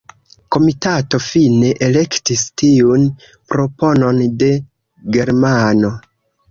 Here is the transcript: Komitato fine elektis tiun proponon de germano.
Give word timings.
Komitato 0.53 1.19
fine 1.25 1.69
elektis 1.89 2.47
tiun 2.63 3.07
proponon 3.53 4.27
de 4.43 4.53
germano. 5.19 5.97